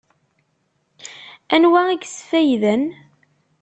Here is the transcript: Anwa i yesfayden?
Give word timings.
Anwa 1.55 1.81
i 1.89 1.95
yesfayden? 2.01 2.83